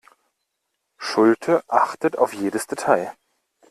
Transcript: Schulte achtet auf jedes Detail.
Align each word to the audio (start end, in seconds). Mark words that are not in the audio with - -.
Schulte 0.97 1.63
achtet 1.67 2.17
auf 2.17 2.33
jedes 2.33 2.65
Detail. 2.65 3.13